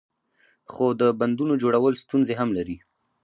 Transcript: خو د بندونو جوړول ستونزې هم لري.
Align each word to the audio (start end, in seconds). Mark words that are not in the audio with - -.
خو 0.71 0.85
د 1.01 1.01
بندونو 1.19 1.53
جوړول 1.61 1.93
ستونزې 2.03 2.33
هم 2.39 2.49
لري. 2.57 2.77